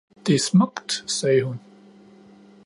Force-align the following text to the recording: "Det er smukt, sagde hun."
"Det 0.27 0.35
er 0.35 0.39
smukt, 0.39 1.03
sagde 1.07 1.43
hun." 1.43 1.59